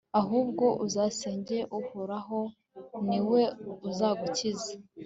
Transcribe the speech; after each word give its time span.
ahubwo 0.19 0.65
uzasenge 0.85 1.57
uhoraho, 1.79 2.39
ni 3.07 3.19
we 3.29 3.41
uzagukiza 3.89 4.71